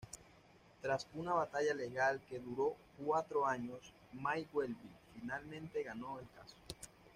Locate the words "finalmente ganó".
5.13-6.17